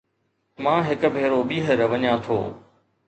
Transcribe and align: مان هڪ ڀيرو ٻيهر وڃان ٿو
مان 0.63 0.79
هڪ 0.87 0.99
ڀيرو 1.15 1.39
ٻيهر 1.49 1.79
وڃان 1.91 2.15
ٿو 2.25 2.37